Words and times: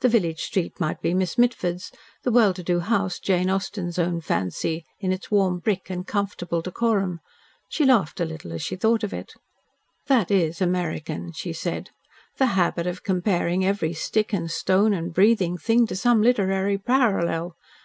The 0.00 0.08
village 0.08 0.40
street 0.40 0.80
might 0.80 1.00
be 1.00 1.14
Miss 1.14 1.38
Mitford's, 1.38 1.92
the 2.24 2.32
well 2.32 2.52
to 2.52 2.64
do 2.64 2.80
house 2.80 3.20
Jane 3.20 3.48
Austen's 3.48 3.96
own 3.96 4.20
fancy, 4.20 4.84
in 4.98 5.12
its 5.12 5.30
warm 5.30 5.60
brick 5.60 5.88
and 5.88 6.04
comfortable 6.04 6.60
decorum. 6.62 7.20
She 7.68 7.84
laughed 7.84 8.18
a 8.18 8.24
little 8.24 8.52
as 8.52 8.60
she 8.62 8.74
thought 8.74 9.04
it. 9.04 9.34
"That 10.08 10.32
is 10.32 10.60
American," 10.60 11.30
she 11.30 11.52
said, 11.52 11.90
"the 12.38 12.46
habit 12.58 12.88
of 12.88 13.04
comparing 13.04 13.64
every 13.64 13.92
stick 13.92 14.32
and 14.32 14.50
stone 14.50 14.92
and 14.92 15.14
breathing 15.14 15.56
thing 15.56 15.86
to 15.86 15.94
some 15.94 16.22
literary 16.22 16.76
parallel. 16.76 17.54